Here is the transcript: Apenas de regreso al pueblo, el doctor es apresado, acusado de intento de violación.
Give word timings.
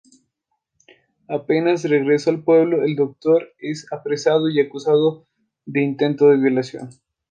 Apenas 1.27 1.83
de 1.83 1.89
regreso 1.89 2.31
al 2.31 2.43
pueblo, 2.43 2.83
el 2.83 2.95
doctor 2.95 3.49
es 3.59 3.85
apresado, 3.93 4.47
acusado 4.47 5.27
de 5.67 5.81
intento 5.83 6.27
de 6.31 6.37
violación. 6.37 6.89